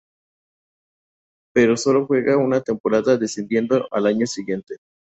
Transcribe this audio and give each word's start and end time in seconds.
Pero 1.53 1.77
sólo 1.77 2.07
juega 2.07 2.35
una 2.35 2.61
temporada, 2.61 3.17
descendiendo 3.19 3.87
al 3.91 4.07
año 4.07 4.25
siguiente. 4.25 4.77